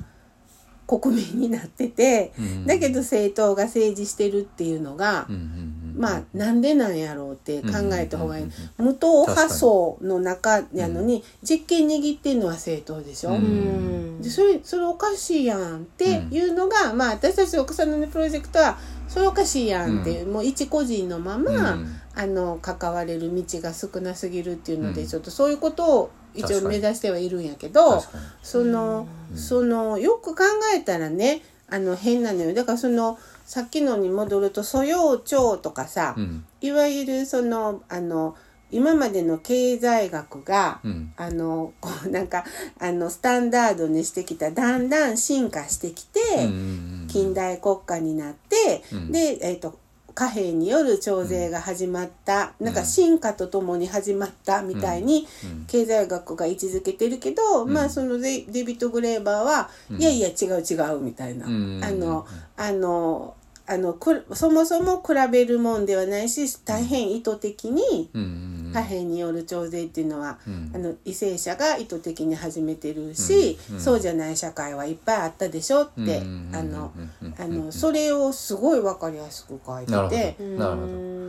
[0.98, 2.66] 国民になってて、うん。
[2.66, 5.94] だけど政党が政治してるっていうのが、うんうんうん。
[5.96, 13.30] まあなんでなんやろうって考えた方がいい、うん無党派層の中やのに、実権握ってんのは政党でしょ？
[13.30, 14.20] うん。
[14.20, 21.96] でそれそれおかしいやんっていうのが、まあ私たちお草の根プロジェクトはそれおかしいやんっていう、もう一個人のまま、うん。
[22.12, 25.06] あの関われる道が少なすぎるっていうので、うん。
[25.06, 28.02] ちょっとそういうことを一応目指してはいるんやけど
[28.42, 32.52] その、そのよく考えたらねあの変なのよ。
[32.52, 36.44] だからそのさっきのに戻ると素養庁とかさ、うん。
[36.60, 38.36] いわゆるそのあの
[38.72, 41.12] 今までの経済学が、うん。
[41.16, 42.44] あのこうなんか
[42.80, 49.12] あのスタンダードにしてきただんだん進化してきて、うん近代国家になって、うん。
[49.12, 49.78] で、えー、と
[50.20, 55.64] 貨幣による徴税が始まった、なんか進化とともに始まったみたいにうん。
[55.66, 61.80] 経済学が位置づけてるけど、まあそのデデビッド・グレーバーは、いやいや違う違うみたいな、うん。
[61.82, 62.26] あの
[62.58, 63.34] あの
[63.66, 70.70] あのくそもそも比べるもんではないし大変意図的にうん貨幣による徴税っていうのは、うん。
[70.74, 73.76] あの為政者が意図的に始めてるし、うん。
[73.76, 73.80] うん。
[73.82, 76.50] そうじゃない社会はいっぱいあったでしょって、うん。
[76.52, 76.92] あの
[77.38, 80.36] あのそれをすごい分かりやすく書いてて。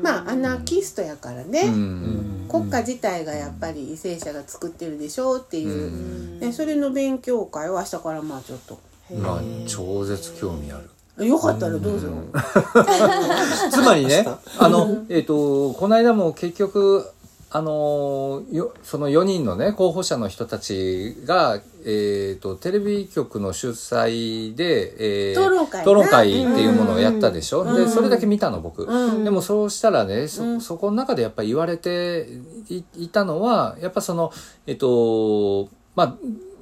[0.01, 2.47] まあアナキストやからね、うん。
[2.49, 8.79] 国家自体がやっぱり為政者が作ってるでしょうっていう、ね、それの勉強会を明日からまあちょっと。
[9.11, 10.89] まあ超絶興味ある。
[11.25, 12.07] よかったらどうぞ。
[13.71, 14.25] つまりね
[14.57, 17.05] あのえっ、とこの間も結局
[17.53, 29.23] あのよその4人のね候補者の人たちが、えー、とテレビ局の主催で、えー討論会な討論会っていうものをやったでしょ、でそれだけ見たの僕、うん。
[29.25, 32.27] でもそうしたらねそ,、そこの中でやっぱり言われて
[32.69, 34.31] いいたのはやっぱその
[34.65, 36.15] えっ、とまあ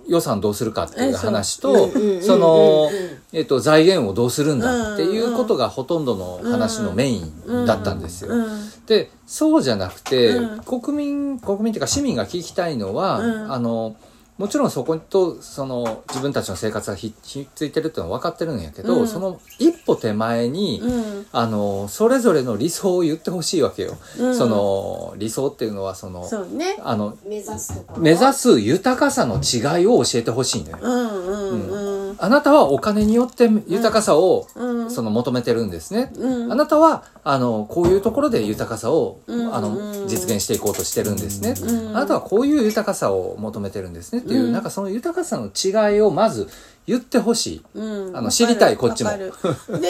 [0.09, 1.89] 予算どうするかっていう話と、
[2.21, 2.89] その、
[3.31, 8.33] えっと、財源をどうするんだっていうことがほとんどの話のメインだったんですよ。
[8.33, 8.71] うん。
[8.87, 10.59] で、そうじゃなくて、うん。
[10.61, 13.53] 国民、国民っていうか市民が聞きたいのは、うん。
[13.53, 13.95] あの、
[14.39, 19.07] もちろんそこと、その、自分たちの生活がひひっついてるっていうのは分かってるんやけど、うん。
[19.07, 21.25] その一歩手前に、うん。
[21.33, 23.97] あの、それぞれの理想を言ってほしいわけよ。
[24.17, 24.37] うん。
[24.37, 26.79] その、理想っていうのは、その、そうね。
[26.85, 30.77] あの、目指す目指す豊かさの違いを教えてほしいんだよ。
[30.81, 32.09] うんうん。
[32.09, 32.15] うん。
[32.17, 34.91] あなたはお金によって豊かさを、うん。
[34.91, 36.13] その求めてるんですね。
[36.15, 36.51] うん。
[36.51, 40.07] あなたはあのこういうところで豊かさを、うんあのうん。
[40.07, 41.97] 実現していこうとしてるんですね、うん。
[41.97, 44.51] あなたはこういう豊かさを求めてるんですねっていう、うん。
[44.53, 46.47] なんかその豊かさの違いをまず
[46.85, 47.61] 言ってほしい。
[47.75, 49.09] うん、あの知りたいこっちも。
[49.11, 49.81] であのあの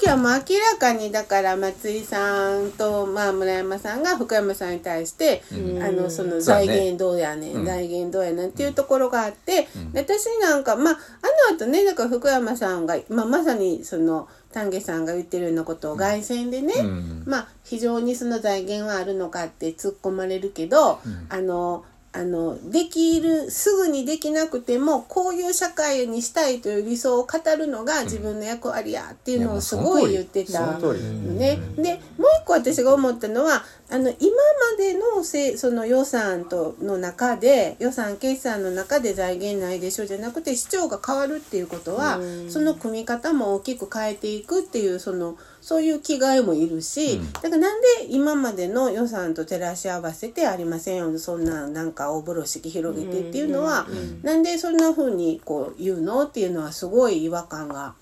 [0.00, 7.64] 時はもう明らかにだから松井さんと、まあ、村山さんが福山さんに対して、あのその財源どうやねん、うん。
[7.64, 17.22] 財源どうやねんっていうところがあって、で私なんかまああの後ねだから福山さんが、まあ、まさにその丹下さんが言ってるようなことを凱旋でね、うん。
[17.26, 30.78] まあ非常にその財源はあるのかって突っ込まれるけど、あのあのできるすぐにできなくてもこういう社会にしたいという理想を語るのが自分の役割やっていうのをすごい言ってた。
[30.78, 51.18] ね、でもう一個私が思ったのはあの今までのせその予算との中で予算決算の中で財源ないでしょじゃなくて市長が変わるっていうことは、その組み方も大きく変えていくっていうそのそういう気概もいるし、だからなんで今までの予算と照らし合わせてありませんよ。
[51.20, 53.86] そんななんか大風呂敷広げてっていうのは、
[54.22, 57.94] なんでそんな風にこう言うのっていうのはすごい違和感が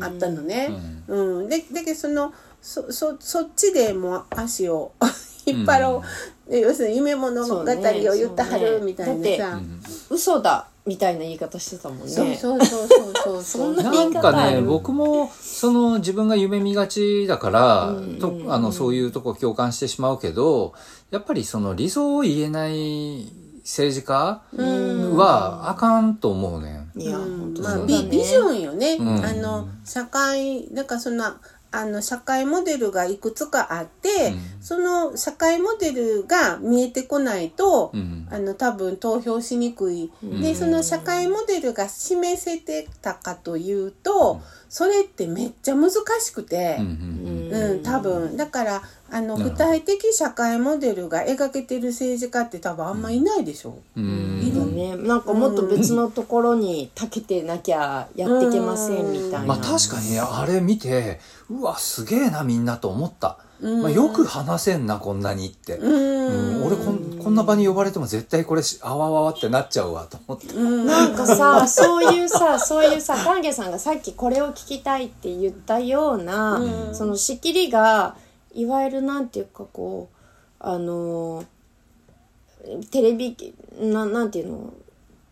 [0.00, 0.68] あったのね。
[1.08, 1.48] うん。
[1.48, 4.92] でだけどそのそそそっちでもう足を
[5.46, 6.02] 引っ張ろ
[6.46, 9.60] う、で要するに夢物語を言ったはるみたいなさ。
[10.10, 12.08] 嘘だみたいな言い方してたもんね。
[12.08, 13.74] そうそうそうそうそう。
[13.76, 20.72] ななんかね、うん僕も、その自分が夢見がちだから、とあの、そういうとこ共感してしまうけど、
[21.10, 27.00] やっぱりその理想を言えない政治家はあかんと思うねん。
[27.00, 28.02] いや、本当まあ、そうだね。
[28.04, 29.24] ビビジョンよね、うん。
[29.24, 31.24] あの社会だからその
[31.70, 34.62] あの社会モデルがいくつかあって、うん。
[34.62, 38.26] その社会モデルが見えてこないと、うん。
[38.30, 46.76] あの多分投票しにくい、でその社会モデルが示せてたかというと、それってめっちゃ難しくて。
[46.78, 47.38] うんうん。
[47.52, 48.36] うん、多分。
[48.36, 54.40] だからあの具体的社会モデルが描けてる政治家って多分あんまいないでしょ、うん。
[54.42, 54.96] いいね。
[54.96, 63.82] なんかもっと別のところに長けてなきゃやっていけませんみたいな、まあ確かにねあれ見てうわすげえなみんなと思った、うん。
[63.82, 66.58] まあ、よく話せんなこんなにって、うん。
[66.58, 66.66] うん。
[66.66, 76.94] 俺こんこんな場に呼ばれても絶対これしあわわわってなっちゃうわと思って、なんかさそういうさそういうさ丹下さんがさっきこれを聞きたいって言ったような、うん。
[76.94, 78.16] その仕切りが
[78.58, 80.16] いわゆるなんていうかこう
[80.58, 81.44] あの
[82.90, 83.36] テレビ
[83.80, 84.74] ななんていうの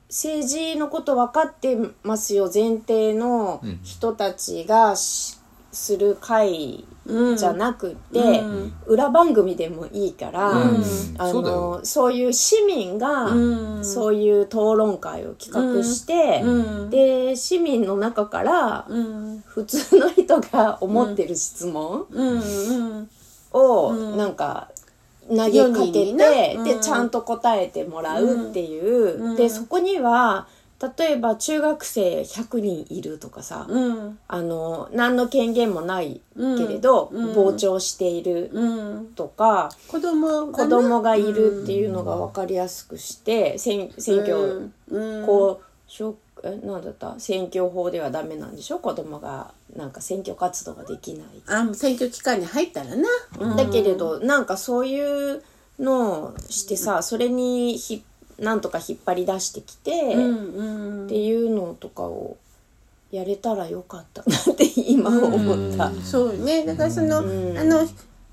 [0.09, 3.81] 政治のこと分かってますよ前提のうん。
[3.83, 5.39] 人たちがし
[5.73, 7.37] する会うん。
[7.37, 8.73] じゃなくて、うん。
[8.87, 10.85] 裏番組でもいいから、うん。
[11.19, 13.85] あのそういう市民が、うん。
[13.85, 16.91] そういう討論会を企画して、うん。
[16.91, 19.43] で市民の中からうん。
[19.47, 22.41] 普通の人が思ってる質問うん。
[22.41, 23.11] うん
[23.57, 24.17] をうん。
[24.17, 24.69] なんか
[25.29, 26.65] 投げかけて、ねうん。
[26.65, 29.37] でちゃんと答えてもらうっていう、うん。
[29.37, 30.47] でそこには
[30.99, 34.19] 例えば中学生100人いるとかさ、うん。
[34.29, 37.35] あの何の権限もないけれど、うん。
[37.35, 39.07] 傍聴しているうん。
[39.15, 45.27] とか、子供子供がいるっていうのが分かりやすくして選選挙、うん。
[45.27, 45.65] こう
[46.47, 47.15] えなんだった？
[47.19, 48.79] 選挙法ではダメなんでしょ？
[48.79, 53.57] 子供がなんか選挙活動ができない、あ選挙期間に入ったらな、うん。
[53.57, 55.01] だけれどなんかそうい
[55.37, 55.43] う
[55.79, 58.03] のをしてさそれにひ
[58.39, 61.09] なんとか引っ張り出してきて、うんっうん。
[61.09, 62.37] ていうのとかを
[63.11, 65.93] やれたらよかったなって今思った。
[66.03, 67.87] そうねだからその、うんあの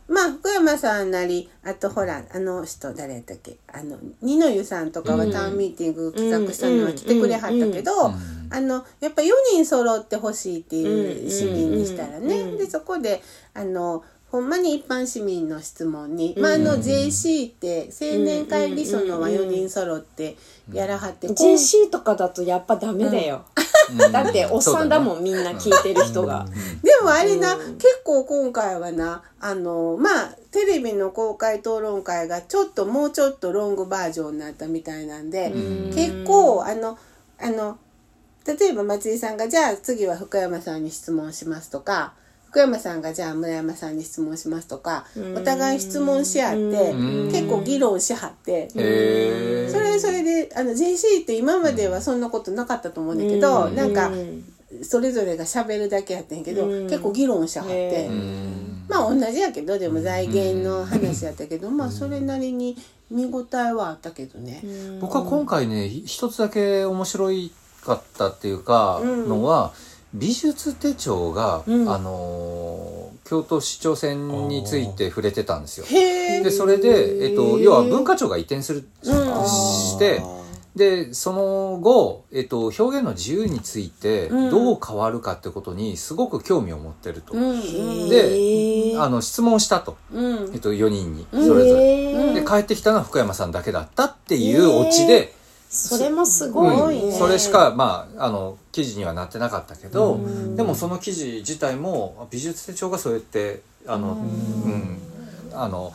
[0.07, 3.57] まあ福山さんなりあとほらあの人誰やったっけ？
[3.71, 13.21] あの二の湯さんとかはタウンミーティング企画したのは来てくれはったけど、あのやっぱ4人揃ってほしいっていう市民にしたらね、うんでそこで
[13.53, 20.35] あのほんまに一般市民の質問に、まああの JC って青年会議所のは4人揃って
[20.71, 23.45] やらはって、こう JC とかだとやっぱダメだよ、
[24.11, 26.45] だっておっさんだもん、みんな聞いてる人が、
[26.83, 35.51] でもあれな、結構今回はなあのまあテレビの公開討論会がちょっともうちょっとロングバージョンになったみたいなんで、
[35.93, 36.97] 結構あの
[37.39, 37.77] あの
[38.45, 42.13] 例えば松井さんがじゃあ次は福山さんに質問しますとか
[42.53, 46.59] 福山さんがじゃあ村山さんに質問しますとかお互い質問し合って
[46.91, 47.31] うん。
[47.31, 48.69] 結構議論しはって。
[48.69, 48.77] そ
[49.79, 53.75] れはそれであの JC って今まではそんなことなかったと思うんだけど、うん。
[53.75, 54.43] なんかうん。
[54.83, 56.83] それぞれが喋るだけやってんけど、うん。
[56.83, 58.07] 結構議論しはって、
[58.87, 62.77] まあ同じやけどでも財源の話やったけど、まあそれなりに
[63.09, 64.61] 見応えはあったけどね。
[65.01, 67.51] 僕は今回ね一つだけ面白い
[67.83, 69.27] かったっていうか、うん。
[69.27, 69.73] のは
[70.13, 71.89] 美術手帳が、うん。
[71.89, 72.93] あのー
[73.25, 75.85] 京都市長選について触れてたんですよ。
[75.87, 79.13] でそれで、えっと、要は文化庁が移転する、うん
[79.45, 80.21] して
[80.75, 84.49] でその後、えっと、表現の自由についてうん。
[84.49, 90.53] どう変わるかってことにすごく興味を持ってると、であの質問したと、うん。
[90.53, 91.47] えっと、4人にうん。
[91.47, 92.33] それぞれ。
[92.33, 95.35] で帰ってきたのは福山さんだけだったっていうオチで、
[95.73, 100.55] それもすごいね、うん、それしかまああの記事にはなってなかったけど、うん。
[100.55, 104.99] でもその記事自体も美術手帳がそうやってあの、うん。
[105.53, 105.91] あの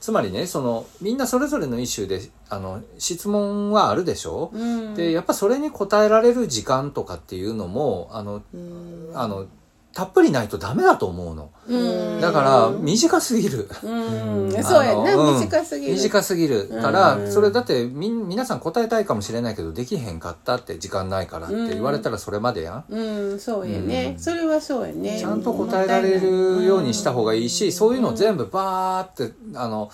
[0.00, 4.94] つまりねそのみんなそれぞれのイシューであの質問はあるでしょ、うん。
[4.94, 9.10] でやっぱそれに答えられる時間とかっていうのもあのうん。
[9.14, 9.46] あの
[9.92, 11.50] たっぷりないとダメだと思うの。
[11.68, 12.20] うん。
[12.20, 13.68] だから短すぎる。
[13.68, 15.14] うそうやな。
[15.14, 15.40] うん。
[15.40, 15.92] 短すぎる。
[15.92, 16.68] 短すぎる。
[16.80, 17.32] から、うん。
[17.32, 23.38] それだってみん皆さん答えたいかもしれないけどできへんかったって時間ないからって言われたらそれまでやん、うん。
[23.38, 24.18] そうやね、うん。
[24.18, 25.18] それはそうやね。
[25.18, 29.90] ちゃんと答えられるようにした方がいいし、そういうのを全部バーってあの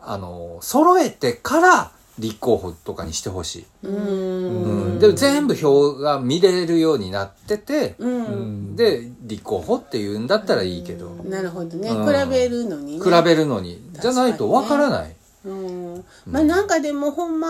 [0.00, 3.94] あの揃えてから立候補とかにしてほしい、うん。
[3.94, 4.98] うん。
[4.98, 12.06] で全部表が見れるようになってて、うん、で立候補っていうんだったらいいけど、なるほどね、うん。
[12.06, 13.04] 比べるのにね。
[13.04, 13.80] 比べるのに。
[13.92, 15.14] じゃないとわからない。
[15.44, 17.48] うん、まあなんかでもほんま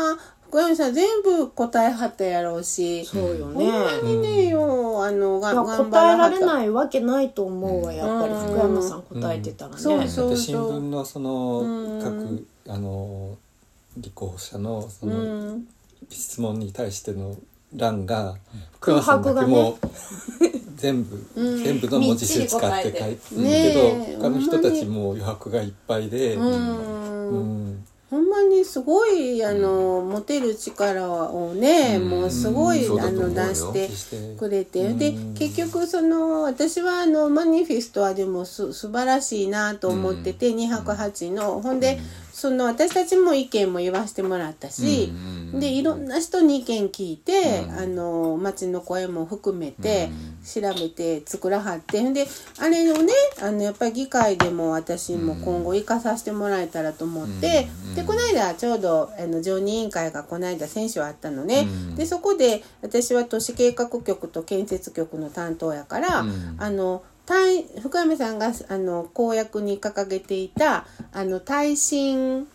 [0.49, 6.41] 福山さん全部答えはったやろうし、そうよほんねまにねよあのが答えられい。
[6.41, 8.35] ないわけないと思うわやっぱり。
[8.35, 8.41] うん。
[8.47, 12.03] 福山さん答えてたらね、そうそうだって新聞のそのうん。
[12.03, 13.37] 各あの
[13.97, 15.67] 立候補者のそうのん、
[16.11, 17.37] 質問に対しての
[17.75, 18.37] 欄が
[18.75, 19.77] 福山さんだけもう
[20.77, 27.29] 全部、全部の文字数使って書いてるけど、ねえ他の人たちも余白がいっぱいで、うん。
[27.29, 27.39] う
[27.73, 27.87] ん。
[28.09, 32.09] ほんまにすごいあの持てる力をね、うん。
[32.09, 34.37] もうすごい、そうだあの出してして。
[34.37, 34.99] くれて、うん。
[34.99, 41.61] で結局その私はあのマニフェストはでもす素晴らしいなと思ってて、208の。
[41.63, 41.99] ほんで、
[42.37, 47.78] その私たちも意見も言わせてもらったし、うんでいろんな人に意見聞いて、うん。
[47.78, 50.11] あの町の声も含めて
[50.55, 50.62] うん。
[50.62, 52.03] 調べて作らはって。
[52.03, 52.26] んで
[52.59, 61.97] あれをねあのやっぱり議会でも私も今後生かさせてもらえたらと思って、うんでこの間ちょうどあの常任委員会がこの間選手あったのね、うん。
[61.97, 66.57] でそこで私は都市計画局と建設局の担当やから、うん。
[66.59, 72.47] あの耐深山さんがあの公約に掲げていたあの耐震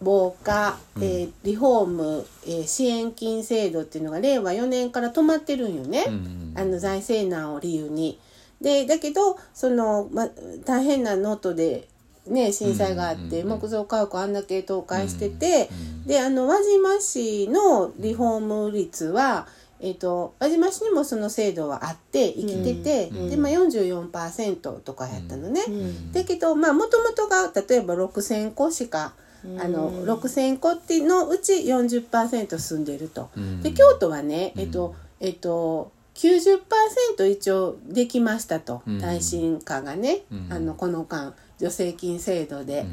[0.00, 8.20] 防火、えーリフォーム、えー支援金制度っていうのが令和4年から止まってるんよね、うんあの財政難を理由に。
[8.60, 10.28] でだけどその、ま、
[10.64, 11.88] 大変な能登で、
[12.26, 16.06] ね、震災があって、うん木造家屋あんだけ倒壊してて、うん。
[16.06, 19.48] であの輪島市のリフォーム率は、
[19.80, 23.30] えっと輪島市にもその制度はあって生きてて、うん。
[23.30, 25.62] で、まあ、44%とかやったのね。
[25.66, 26.12] うん。
[26.12, 29.14] だけどまあもともとが例えば6,000戸しか、
[29.58, 33.30] あの6,000戸ってのうち40%住んでると。
[33.36, 33.62] うん。
[33.62, 39.00] で京都はねえっと、えっと90%一応できましたと、うん。
[39.00, 40.48] 耐震化がね、うん。
[40.50, 42.86] あのこの間助成金制度で。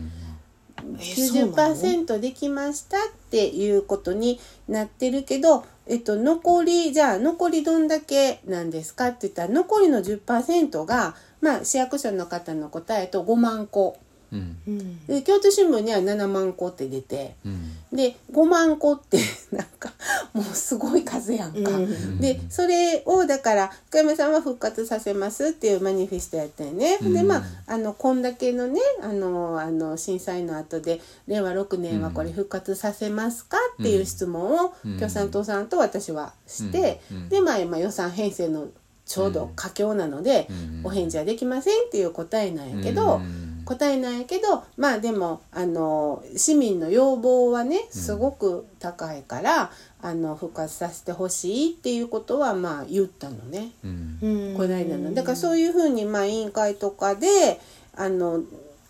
[0.86, 13.97] うんえそうなの90%できましたっていうことになってるけど、えっと、残りじゃあ残りどんだけなんですかって言ったら残りの10%が、まあ、市役所の方の答えと5万個。
[14.32, 14.57] うん。
[14.67, 17.77] うんで京都新聞には7万個って出てうん。
[17.91, 19.19] で5万個って
[19.51, 19.91] なんか
[20.34, 21.72] もうすごい数やんか。
[21.72, 22.20] うん。
[22.20, 26.97] でそれをだから福山さんは復活させますっていうマニフェストやったよね。
[27.02, 27.14] うん。
[27.14, 34.97] でまああのこんだけのねあのあの震災の後で令和6年はこれ復活させますかっていう質問をうん。
[34.97, 37.30] 共産党さんと私はして、うん。
[37.30, 38.68] でまあ今予算編成の
[39.06, 40.82] ちょうど佳境なので、うん。
[40.86, 43.16] お返事はできませんっていう答えなんやけど。
[43.16, 43.52] うん。
[43.64, 49.72] 答えなんやけどまあでもあの市民の要望はねすごく高いから、
[50.04, 54.18] あの復活させてほしいっていうことはまあ言ったのね、うん。
[54.22, 54.58] うん。
[54.58, 55.14] この間の。
[55.14, 57.60] だからそういうふうにまあ委員会とかで
[57.95, 58.41] あの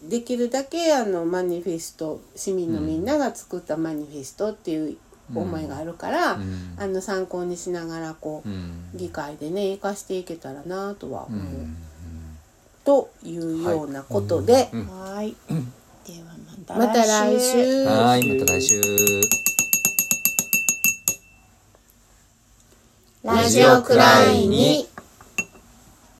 [0.02, 4.98] できるだけあのマニフェスト市民のみんなが作ったマニフェストっていう
[5.36, 6.76] 思いがあるから、うん。
[6.78, 8.90] あの参考にしながらこう、うん。
[8.96, 11.78] 議会でね生かしていけたらなとは思う、うん。
[12.86, 14.70] というようなことで。
[14.72, 14.88] うん。
[14.88, 15.36] はい。
[16.08, 17.86] ではまたまた来週。
[17.86, 18.82] はいまた来週
[23.24, 24.88] ラジオくらいに